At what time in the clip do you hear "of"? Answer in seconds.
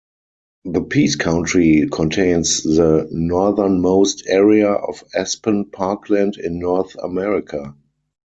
4.71-5.03